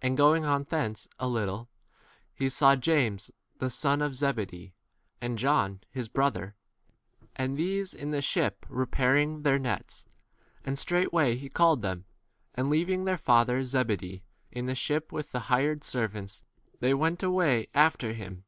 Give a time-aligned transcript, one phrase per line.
[0.00, 1.68] And going on thence a little,
[2.32, 4.74] he saw James the [son] of Zebedee,
[5.20, 6.54] and John his brother,
[7.34, 10.04] and these in the ship repairing 20 their nets:
[10.64, 12.04] and straightway he called them;
[12.54, 16.44] and leaving their father Zebedee in the ship with the hired [servants]
[16.78, 18.44] they went away after him.